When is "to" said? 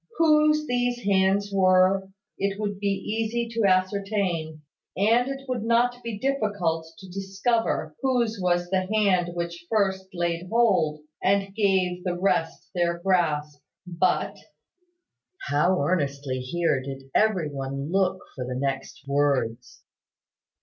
3.49-3.65, 6.97-7.07